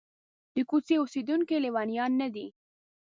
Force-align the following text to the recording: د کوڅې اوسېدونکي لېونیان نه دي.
د 0.55 0.57
کوڅې 0.69 0.95
اوسېدونکي 1.01 1.55
لېونیان 1.63 2.11
نه 2.21 2.27
دي. 2.35 2.47